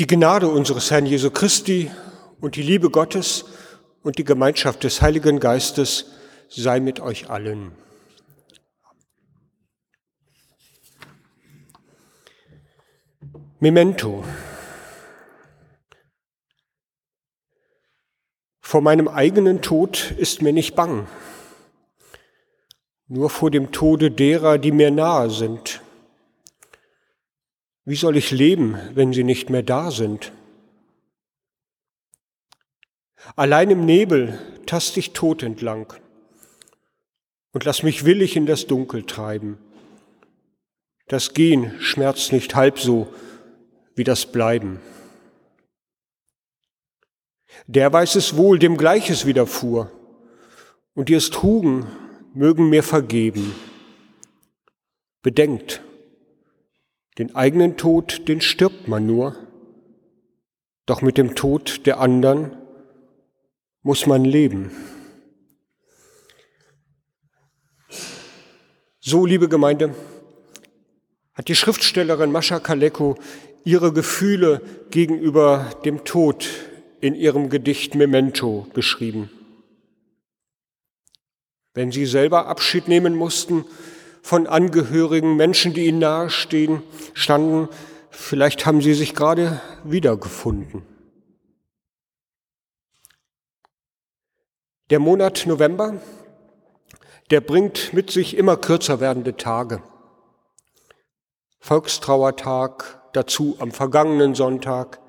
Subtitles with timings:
[0.00, 1.90] Die Gnade unseres Herrn Jesu Christi
[2.40, 3.44] und die Liebe Gottes
[4.02, 6.06] und die Gemeinschaft des Heiligen Geistes
[6.48, 7.72] sei mit euch allen.
[13.58, 14.24] Memento.
[18.62, 21.08] Vor meinem eigenen Tod ist mir nicht bang,
[23.06, 25.82] nur vor dem Tode derer, die mir nahe sind.
[27.90, 30.30] Wie soll ich leben, wenn sie nicht mehr da sind?
[33.34, 35.92] Allein im Nebel tast ich tot entlang
[37.50, 39.58] und lass mich willig in das Dunkel treiben.
[41.08, 43.12] Das Gehen schmerzt nicht halb so
[43.96, 44.78] wie das Bleiben.
[47.66, 49.90] Der weiß es wohl, dem Gleiches widerfuhr,
[50.94, 51.88] und die es trugen,
[52.34, 53.52] mögen mir vergeben.
[55.22, 55.82] Bedenkt,
[57.20, 59.36] den eigenen Tod, den stirbt man nur,
[60.86, 62.56] doch mit dem Tod der anderen
[63.82, 64.70] muss man leben.
[69.00, 69.94] So, liebe Gemeinde,
[71.34, 73.18] hat die Schriftstellerin Mascha Kaleko
[73.64, 76.48] ihre Gefühle gegenüber dem Tod
[77.02, 79.28] in ihrem Gedicht Memento beschrieben.
[81.74, 83.66] Wenn sie selber Abschied nehmen mussten
[84.22, 86.82] von Angehörigen, Menschen, die ihnen nahestehen,
[87.14, 87.68] standen,
[88.10, 90.82] vielleicht haben sie sich gerade wiedergefunden.
[94.90, 96.00] Der Monat November,
[97.30, 99.82] der bringt mit sich immer kürzer werdende Tage.
[101.60, 105.00] Volkstrauertag, dazu am vergangenen Sonntag,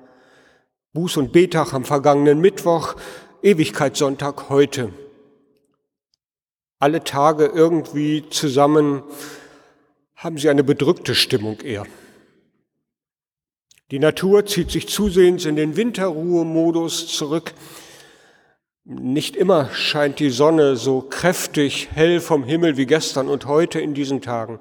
[0.94, 2.94] Buß- und Betag am vergangenen Mittwoch,
[3.42, 4.92] Ewigkeitssonntag heute.
[6.82, 9.04] Alle Tage irgendwie zusammen
[10.16, 11.86] haben sie eine bedrückte Stimmung eher.
[13.92, 17.54] Die Natur zieht sich zusehends in den Winterruhemodus zurück.
[18.82, 23.94] Nicht immer scheint die Sonne so kräftig hell vom Himmel wie gestern und heute in
[23.94, 24.58] diesen Tagen.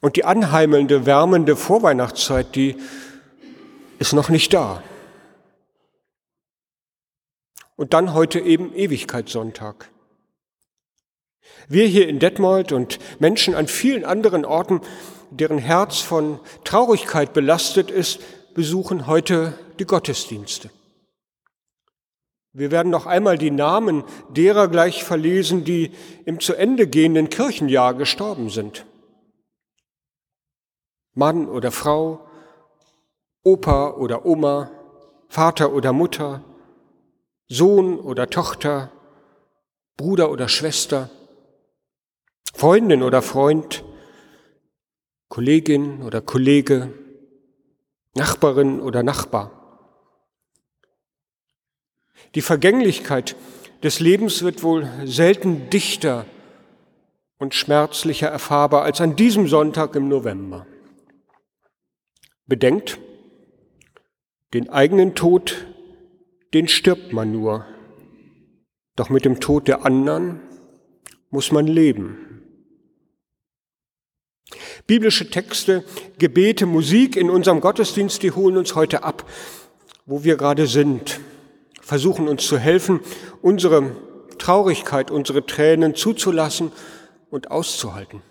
[0.00, 2.74] Und die anheimelnde, wärmende Vorweihnachtszeit, die
[4.00, 4.82] ist noch nicht da.
[7.76, 9.92] Und dann heute eben Ewigkeitssonntag.
[11.68, 14.80] Wir hier in Detmold und Menschen an vielen anderen Orten,
[15.30, 18.20] deren Herz von Traurigkeit belastet ist,
[18.54, 20.70] besuchen heute die Gottesdienste.
[22.52, 25.92] Wir werden noch einmal die Namen derer gleich verlesen, die
[26.24, 28.84] im zu Ende gehenden Kirchenjahr gestorben sind.
[31.14, 32.26] Mann oder Frau,
[33.44, 34.70] Opa oder Oma,
[35.28, 36.42] Vater oder Mutter,
[37.48, 38.90] Sohn oder Tochter,
[39.96, 41.10] Bruder oder Schwester,
[42.54, 43.84] Freundin oder Freund,
[45.28, 46.92] Kollegin oder Kollege,
[48.14, 49.52] Nachbarin oder Nachbar.
[52.34, 53.36] Die Vergänglichkeit
[53.82, 56.26] des Lebens wird wohl selten dichter
[57.38, 60.66] und schmerzlicher erfahrbar als an diesem Sonntag im November.
[62.46, 62.98] Bedenkt,
[64.54, 65.66] den eigenen Tod,
[66.54, 67.66] den stirbt man nur.
[68.96, 70.40] Doch mit dem Tod der anderen
[71.30, 72.27] muss man leben.
[74.86, 75.84] Biblische Texte,
[76.18, 79.28] Gebete, Musik in unserem Gottesdienst, die holen uns heute ab,
[80.06, 81.20] wo wir gerade sind,
[81.80, 83.00] versuchen uns zu helfen,
[83.42, 83.94] unsere
[84.38, 86.72] Traurigkeit, unsere Tränen zuzulassen
[87.30, 88.22] und auszuhalten.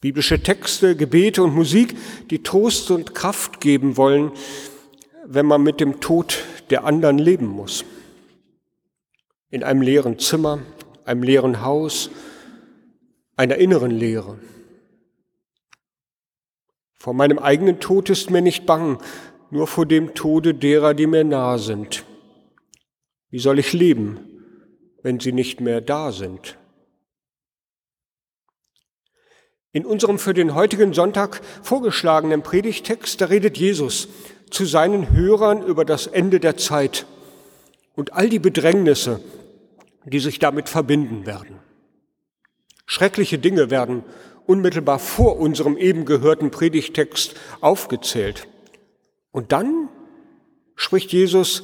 [0.00, 1.96] Biblische Texte, Gebete und Musik,
[2.30, 4.30] die Trost und Kraft geben wollen,
[5.26, 7.84] wenn man mit dem Tod der anderen leben muss.
[9.50, 10.60] In einem leeren Zimmer,
[11.04, 12.10] einem leeren Haus,
[13.38, 14.38] einer inneren Leere.
[16.98, 18.98] Vor meinem eigenen Tod ist mir nicht bang,
[19.50, 22.04] nur vor dem Tode derer, die mir nahe sind.
[23.30, 24.18] Wie soll ich leben,
[25.02, 26.58] wenn sie nicht mehr da sind?
[29.70, 34.08] In unserem für den heutigen Sonntag vorgeschlagenen Predigtext, da redet Jesus
[34.50, 37.06] zu seinen Hörern über das Ende der Zeit
[37.94, 39.20] und all die Bedrängnisse,
[40.04, 41.67] die sich damit verbinden werden.
[42.90, 44.02] Schreckliche Dinge werden
[44.46, 48.48] unmittelbar vor unserem eben gehörten Predigtext aufgezählt.
[49.30, 49.88] Und dann
[50.74, 51.62] spricht Jesus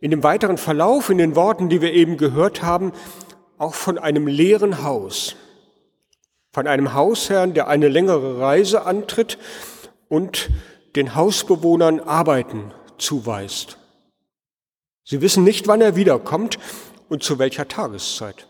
[0.00, 2.92] in dem weiteren Verlauf, in den Worten, die wir eben gehört haben,
[3.56, 5.36] auch von einem leeren Haus
[6.58, 9.38] von einem Hausherrn, der eine längere Reise antritt
[10.08, 10.50] und
[10.96, 13.78] den Hausbewohnern Arbeiten zuweist.
[15.04, 16.58] Sie wissen nicht, wann er wiederkommt
[17.08, 18.48] und zu welcher Tageszeit.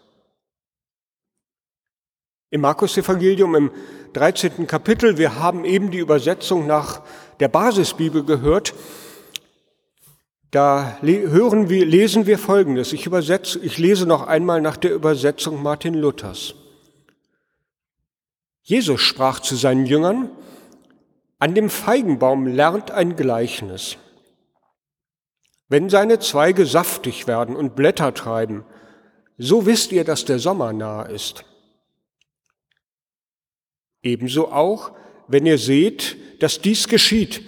[2.51, 3.71] Im Markus Evangelium im
[4.15, 4.67] 13.
[4.67, 7.03] Kapitel, wir haben eben die Übersetzung nach
[7.41, 8.73] der Basisbibel gehört,
[10.51, 12.95] da hören wir, lesen wir Folgendes.
[12.95, 16.55] Ich übersetze, ich lese noch einmal nach der Übersetzung Martin Luthers.
[18.63, 20.31] Jesus sprach zu seinen Jüngern,
[21.39, 23.99] an dem Feigenbaum lernt ein Gleichnis.
[25.69, 28.65] Wenn seine Zweige saftig werden und Blätter treiben,
[29.37, 31.45] so wisst ihr, dass der Sommer nahe ist.
[34.03, 34.93] Ebenso auch,
[35.27, 37.43] wenn ihr seht, dass dies geschieht,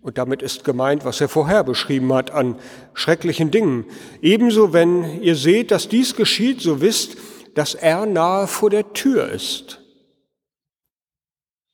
[0.00, 2.58] und damit ist gemeint, was er vorher beschrieben hat an
[2.94, 3.84] schrecklichen Dingen.
[4.22, 7.18] Ebenso, wenn ihr seht, dass dies geschieht, so wisst,
[7.54, 9.82] dass er nahe vor der Tür ist.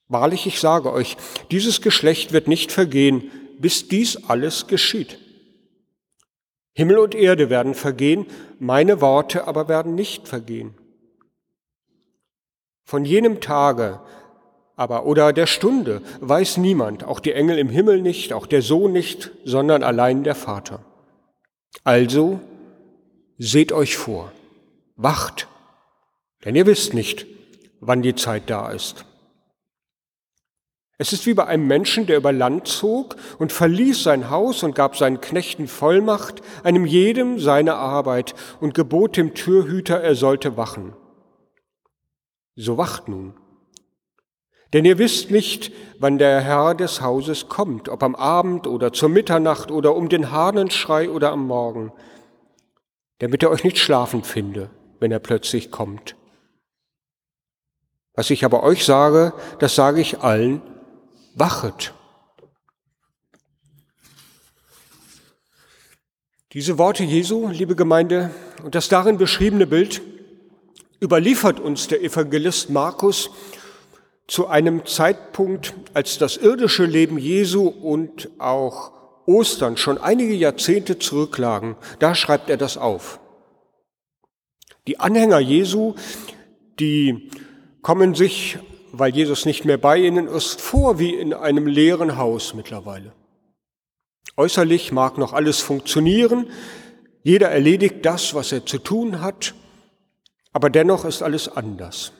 [0.08, 1.16] Wahrlich, ich sage euch,
[1.50, 5.18] dieses Geschlecht wird nicht vergehen, bis dies alles geschieht.
[6.74, 8.26] Himmel und Erde werden vergehen,
[8.58, 10.74] meine Worte aber werden nicht vergehen.
[12.84, 14.00] Von jenem Tage
[14.76, 18.92] aber oder der Stunde weiß niemand, auch die Engel im Himmel nicht, auch der Sohn
[18.92, 20.84] nicht, sondern allein der Vater.
[21.84, 22.40] Also
[23.38, 24.32] seht euch vor,
[24.96, 25.48] wacht,
[26.44, 27.26] denn ihr wisst nicht,
[27.80, 29.04] wann die Zeit da ist.
[30.96, 34.76] Es ist wie bei einem Menschen, der über Land zog und verließ sein Haus und
[34.76, 40.94] gab seinen Knechten Vollmacht, einem jedem seine Arbeit und gebot dem Türhüter, er sollte wachen.
[42.56, 43.34] So wacht nun.
[44.72, 49.08] Denn ihr wisst nicht, wann der Herr des Hauses kommt, ob am Abend oder zur
[49.08, 51.92] Mitternacht oder um den Hahnenschrei oder am Morgen,
[53.18, 56.16] damit er euch nicht schlafen finde, wenn er plötzlich kommt.
[58.14, 60.60] Was ich aber euch sage, das sage ich allen,
[61.34, 61.94] wachet.
[66.52, 68.30] Diese Worte Jesu, liebe Gemeinde,
[68.62, 70.00] und das darin beschriebene Bild
[71.04, 73.30] überliefert uns der Evangelist Markus
[74.26, 78.92] zu einem Zeitpunkt, als das irdische Leben Jesu und auch
[79.26, 81.76] Ostern schon einige Jahrzehnte zurücklagen.
[81.98, 83.20] Da schreibt er das auf.
[84.86, 85.94] Die Anhänger Jesu,
[86.80, 87.30] die
[87.82, 88.58] kommen sich
[88.98, 93.12] weil Jesus nicht mehr bei ihnen ist, vor wie in einem leeren Haus mittlerweile.
[94.36, 96.46] Äußerlich mag noch alles funktionieren,
[97.22, 99.54] jeder erledigt das, was er zu tun hat,
[100.54, 102.12] aber dennoch ist alles anders.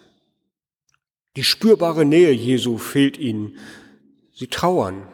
[1.36, 3.56] Die spürbare Nähe Jesu fehlt ihnen.
[4.32, 5.06] Sie trauern.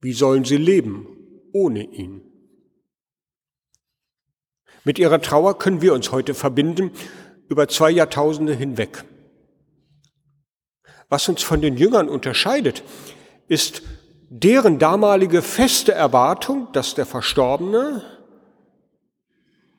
[0.00, 1.06] Wie sollen sie leben
[1.52, 2.22] ohne ihn?
[4.84, 6.92] Mit ihrer Trauer können wir uns heute verbinden,
[7.48, 9.04] über zwei Jahrtausende hinweg.
[11.08, 12.84] Was uns von den Jüngern unterscheidet,
[13.48, 13.82] ist
[14.28, 18.19] deren damalige feste Erwartung, dass der Verstorbene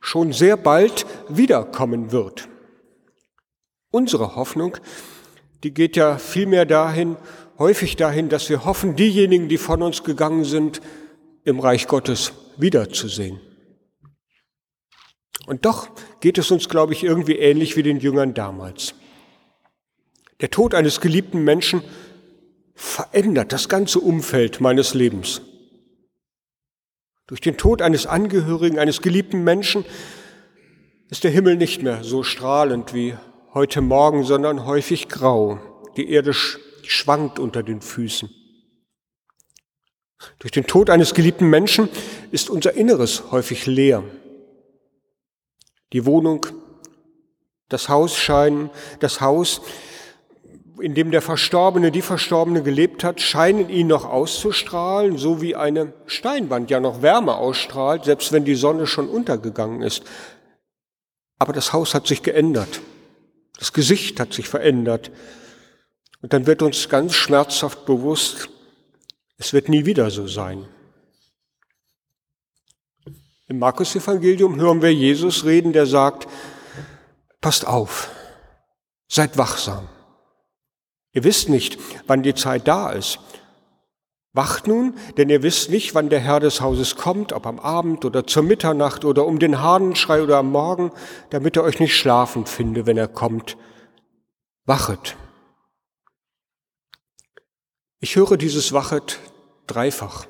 [0.01, 2.50] schon sehr bald wiederkommen wird.
[3.92, 4.77] Unsere Hoffnung,
[5.63, 7.15] die geht ja vielmehr dahin,
[7.59, 10.81] häufig dahin, dass wir hoffen, diejenigen, die von uns gegangen sind,
[11.44, 13.39] im Reich Gottes wiederzusehen.
[15.45, 15.89] Und doch
[16.19, 18.95] geht es uns, glaube ich, irgendwie ähnlich wie den Jüngern damals.
[20.39, 21.83] Der Tod eines geliebten Menschen
[22.74, 25.42] verändert das ganze Umfeld meines Lebens.
[27.27, 29.85] Durch den Tod eines Angehörigen, eines geliebten Menschen
[31.09, 33.15] ist der Himmel nicht mehr so strahlend wie
[33.53, 35.59] heute Morgen, sondern häufig grau.
[35.97, 38.29] Die Erde schwankt unter den Füßen.
[40.40, 41.90] Durch den Tod eines geliebten Menschen
[42.31, 44.04] ist unser Inneres häufig leer.
[45.94, 46.45] Die Wohnung,
[47.69, 49.61] das Haus scheinen, das Haus
[50.81, 55.94] in dem der Verstorbene, die Verstorbene gelebt hat, scheinen ihn noch auszustrahlen, so wie eine
[56.07, 60.04] Steinwand ja noch Wärme ausstrahlt, selbst wenn die Sonne schon untergegangen ist.
[61.40, 62.81] Aber das Haus hat sich geändert.
[63.59, 65.11] Das Gesicht hat sich verändert.
[66.21, 68.50] Und dann wird uns ganz schmerzhaft bewusst,
[69.38, 70.68] es wird nie wieder so sein.
[73.47, 76.28] Im Markus-Evangelium hören wir Jesus reden, der sagt,
[77.42, 78.09] passt auf,
[79.07, 79.90] seid wachsam.
[81.13, 81.77] Ihr wisst nicht,
[82.07, 83.19] wann die Zeit da ist.
[84.33, 88.06] Wacht nun, denn ihr wisst nicht, wann der Herr des Hauses kommt, ob am Abend
[88.06, 90.91] oder zur Mitternacht oder um den Hahnenschrei oder am Morgen,
[91.31, 93.57] damit er euch nicht schlafen finde, wenn er kommt.
[94.65, 95.18] Wachet.
[97.99, 99.19] Ich höre dieses Wachet
[99.68, 100.27] dreifach.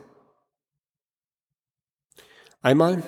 [2.63, 3.03] Einmal,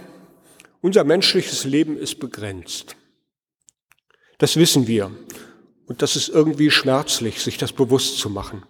[0.82, 2.96] unser menschliches Leben ist begrenzt.
[4.38, 5.12] Das wissen wir.
[5.86, 8.64] Und das ist irgendwie schmerzlich, sich das bewusst zu machen.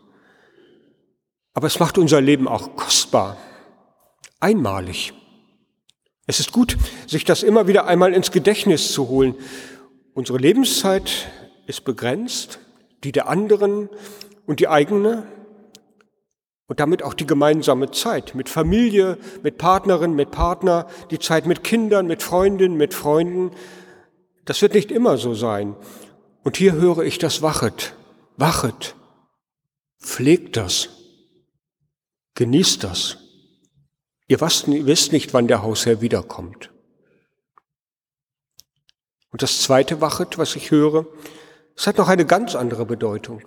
[1.53, 3.37] Aber es macht unser Leben auch kostbar,
[4.39, 5.13] einmalig.
[6.25, 9.35] Es ist gut, sich das immer wieder einmal ins Gedächtnis zu holen.
[10.13, 11.11] Unsere Lebenszeit
[11.67, 12.59] ist begrenzt,
[13.03, 13.89] die der anderen
[14.45, 15.27] und die eigene.
[16.67, 21.63] Und damit auch die gemeinsame Zeit mit Familie, mit Partnerin, mit Partner, die Zeit mit
[21.63, 23.51] Kindern, mit Freundinnen, mit Freunden.
[24.45, 25.75] Das wird nicht immer so sein.
[26.43, 27.95] Und hier höre ich das Wachet,
[28.37, 28.95] wachet,
[29.99, 30.89] pflegt das,
[32.35, 33.17] genießt das.
[34.27, 36.71] Ihr wisst nicht, wann der Hausherr wiederkommt.
[39.31, 41.07] Und das zweite Wachet, was ich höre,
[41.75, 43.41] es hat noch eine ganz andere Bedeutung.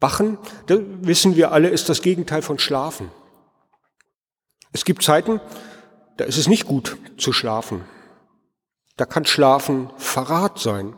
[0.00, 3.10] Wachen, da wissen wir alle, ist das Gegenteil von Schlafen.
[4.72, 5.40] Es gibt Zeiten,
[6.16, 7.84] da ist es nicht gut zu schlafen.
[8.96, 10.94] Da kann Schlafen Verrat sein.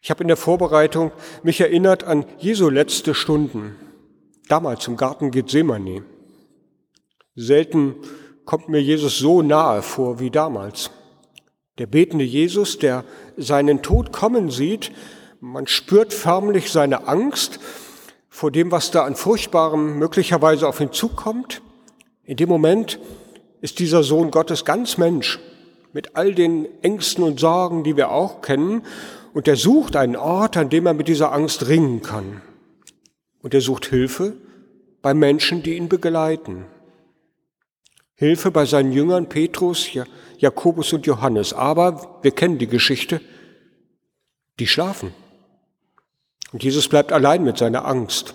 [0.00, 1.10] Ich habe in der Vorbereitung
[1.42, 3.74] mich erinnert an Jesu letzte Stunden,
[4.48, 6.04] damals im Garten Gethsemane.
[7.34, 7.96] Selten
[8.44, 10.90] kommt mir Jesus so nahe vor wie damals.
[11.78, 13.04] Der betende Jesus, der
[13.36, 14.92] seinen Tod kommen sieht,
[15.40, 17.58] man spürt förmlich seine Angst
[18.28, 21.60] vor dem, was da an Furchtbarem möglicherweise auf ihn zukommt.
[22.22, 23.00] In dem Moment
[23.60, 25.40] ist dieser Sohn Gottes ganz Mensch
[25.92, 28.82] mit all den Ängsten und Sorgen, die wir auch kennen.
[29.32, 32.42] Und er sucht einen Ort, an dem er mit dieser Angst ringen kann.
[33.42, 34.34] Und er sucht Hilfe
[35.02, 36.66] bei Menschen, die ihn begleiten.
[38.14, 39.88] Hilfe bei seinen Jüngern Petrus,
[40.38, 41.52] Jakobus und Johannes.
[41.52, 43.20] Aber wir kennen die Geschichte,
[44.58, 45.14] die schlafen.
[46.52, 48.34] Und Jesus bleibt allein mit seiner Angst.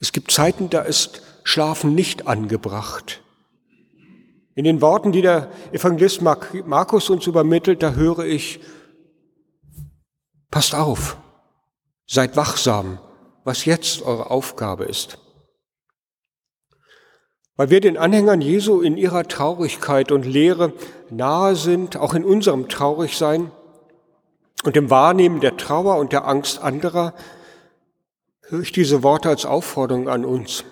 [0.00, 3.22] Es gibt Zeiten, da ist Schlafen nicht angebracht.
[4.58, 8.58] In den Worten, die der Evangelist Markus uns übermittelt, da höre ich,
[10.50, 11.16] passt auf,
[12.08, 12.98] seid wachsam,
[13.44, 15.18] was jetzt eure Aufgabe ist.
[17.54, 20.72] Weil wir den Anhängern Jesu in ihrer Traurigkeit und Lehre
[21.08, 23.52] nahe sind, auch in unserem Traurigsein
[24.64, 27.14] und im Wahrnehmen der Trauer und der Angst anderer,
[28.48, 30.64] höre ich diese Worte als Aufforderung an uns.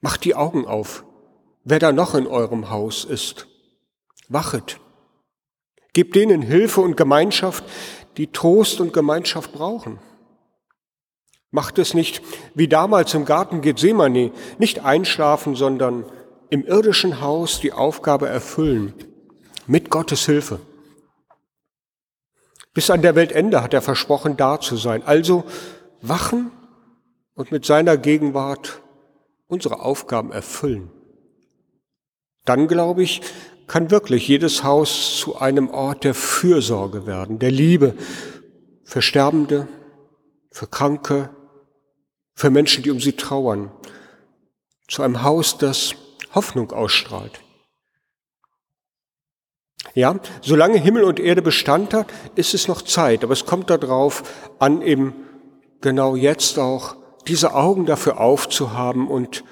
[0.00, 1.04] Macht die Augen auf,
[1.66, 3.48] wer da noch in eurem Haus ist.
[4.28, 4.78] Wachet.
[5.92, 7.64] Gebt denen Hilfe und Gemeinschaft,
[8.16, 9.98] die Trost und Gemeinschaft brauchen.
[11.50, 12.22] Macht es nicht
[12.54, 16.04] wie damals im Garten Gethsemane, nicht einschlafen, sondern
[16.50, 18.94] im irdischen Haus die Aufgabe erfüllen,
[19.66, 20.60] mit Gottes Hilfe.
[22.74, 25.02] Bis an der Weltende hat er versprochen, da zu sein.
[25.04, 25.44] Also
[26.00, 26.52] wachen
[27.34, 28.82] und mit seiner Gegenwart
[29.48, 30.92] unsere Aufgaben erfüllen.
[32.46, 33.20] Dann, glaube ich,
[33.66, 37.94] kann wirklich jedes Haus zu einem Ort der Fürsorge werden, der Liebe
[38.84, 39.68] für Sterbende,
[40.50, 41.30] für Kranke,
[42.34, 43.70] für Menschen, die um sie trauern,
[44.88, 45.94] zu einem Haus, das
[46.34, 47.40] Hoffnung ausstrahlt.
[49.94, 54.22] Ja, solange Himmel und Erde Bestand hat, ist es noch Zeit, aber es kommt darauf
[54.58, 55.14] an, eben
[55.80, 59.42] genau jetzt auch diese Augen dafür aufzuhaben und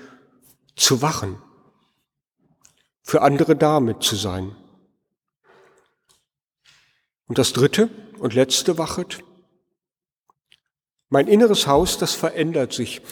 [0.76, 1.38] zu wachen,
[3.04, 4.56] für andere damit zu sein.
[7.26, 9.22] Und das dritte und letzte wachet,
[11.10, 13.02] mein inneres Haus, das verändert sich,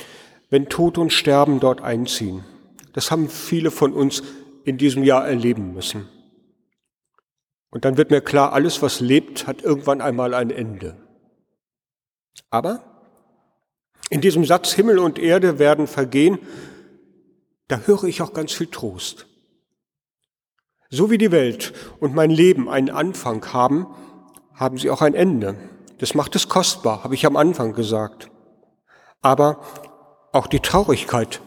[0.50, 2.44] wenn Tod und Sterben dort einziehen.
[2.94, 4.22] Das haben viele von uns
[4.64, 6.08] in diesem Jahr erleben müssen.
[7.70, 10.96] Und dann wird mir klar, alles, was lebt, hat irgendwann einmal ein Ende.
[12.50, 12.82] Aber
[14.10, 16.38] in diesem Satz Himmel und Erde werden vergehen,
[17.68, 19.26] da höre ich auch ganz viel Trost.
[20.94, 23.86] So wie die Welt und mein Leben einen Anfang haben,
[24.52, 25.56] haben sie auch ein Ende.
[25.96, 28.30] Das macht es kostbar, habe ich am Anfang gesagt.
[29.22, 29.62] Aber
[30.32, 31.40] auch die Traurigkeit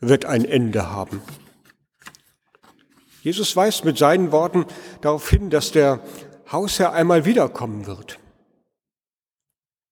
[0.00, 1.22] wird ein Ende haben.
[3.22, 4.66] Jesus weist mit seinen Worten
[5.00, 6.00] darauf hin, dass der
[6.50, 8.18] Hausherr einmal wiederkommen wird.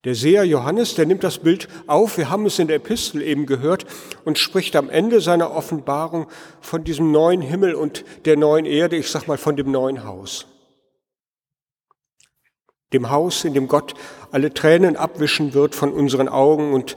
[0.05, 3.47] Der Seher Johannes, der nimmt das Bild auf, wir haben es in der Epistel eben
[3.47, 3.87] gehört,
[4.25, 6.29] und spricht am Ende seiner Offenbarung
[6.61, 10.47] von diesem neuen Himmel und der neuen Erde, ich sag mal von dem neuen Haus
[12.95, 13.95] dem Haus, in dem Gott
[14.31, 16.97] alle Tränen abwischen wird von unseren Augen und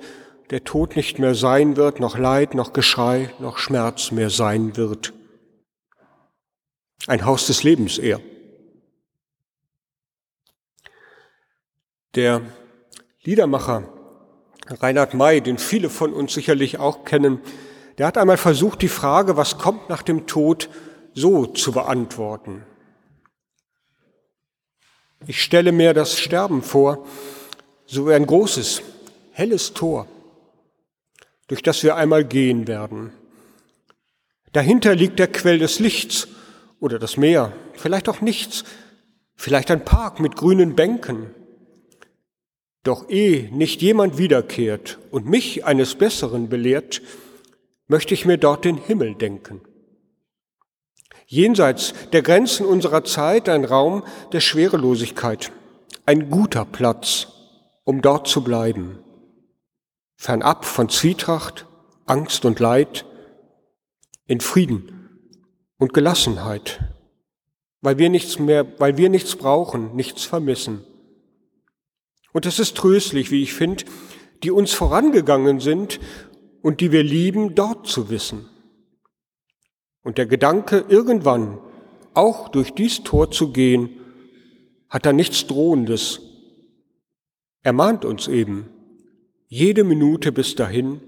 [0.50, 5.14] der Tod nicht mehr sein wird, noch Leid, noch Geschrei, noch Schmerz mehr sein wird.
[7.08, 8.22] Ein Haus des Lebens eher.
[12.16, 12.42] Der
[13.24, 13.84] Liedermacher
[14.70, 17.40] Reinhard May, den viele von uns sicherlich auch kennen,
[17.98, 20.70] der hat einmal versucht, die Frage, was kommt nach dem Tod,
[21.14, 22.64] so zu beantworten.
[25.26, 27.06] Ich stelle mir das Sterben vor,
[27.88, 28.84] so wie ein großes,
[29.32, 30.08] helles Tor,
[31.48, 33.12] durch das wir einmal gehen werden.
[34.52, 36.28] Dahinter liegt der Quell des Lichts
[36.80, 38.64] oder das Meer, vielleicht auch nichts,
[39.36, 41.34] vielleicht ein Park mit grünen Bänken.
[42.88, 47.02] Doch ehe nicht jemand wiederkehrt und mich eines Besseren belehrt,
[47.90, 49.60] möchte ich mir dort den Himmel denken.
[51.26, 55.52] Jenseits der Grenzen unserer Zeit ein Raum der Schwerelosigkeit,
[56.06, 57.28] ein guter Platz,
[57.84, 59.00] um dort zu bleiben.
[60.16, 61.66] Fernab von Zwietracht,
[62.06, 63.04] Angst und Leid,
[64.28, 65.10] in Frieden
[65.78, 66.80] und Gelassenheit,
[67.82, 70.86] weil wir nichts mehr, weil wir nichts brauchen, nichts vermissen.
[72.38, 73.86] Und es ist tröstlich, wie ich finde,
[74.44, 76.00] die uns vorangegangen sind
[76.62, 78.48] und die wir lieben, dort zu wissen.
[80.04, 81.58] Und der Gedanke, irgendwann
[82.14, 83.90] auch durch dies Tor zu gehen,
[84.88, 86.22] hat da nichts Drohendes.
[87.64, 88.70] Er mahnt uns eben,
[89.48, 91.02] jede Minute bis dahin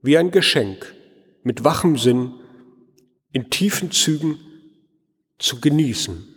[0.00, 0.94] wie ein Geschenk,
[1.42, 2.32] mit wachem Sinn,
[3.30, 4.38] in tiefen Zügen
[5.38, 6.35] zu genießen.